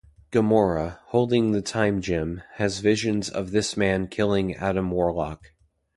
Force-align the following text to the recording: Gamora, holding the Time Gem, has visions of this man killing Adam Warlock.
Gamora, 0.31 0.97
holding 1.09 1.51
the 1.51 1.61
Time 1.61 2.01
Gem, 2.01 2.41
has 2.55 2.79
visions 2.79 3.29
of 3.29 3.51
this 3.51 3.77
man 3.77 4.07
killing 4.07 4.55
Adam 4.55 4.89
Warlock. 4.89 5.51